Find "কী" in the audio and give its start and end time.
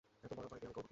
0.85-0.89